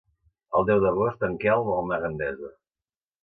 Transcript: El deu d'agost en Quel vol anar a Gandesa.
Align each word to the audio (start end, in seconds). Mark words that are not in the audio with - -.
El 0.59 0.63
deu 0.69 0.79
d'agost 0.85 1.25
en 1.27 1.37
Quel 1.45 1.61
vol 1.69 1.81
anar 1.83 1.99
a 2.01 2.05
Gandesa. 2.05 2.49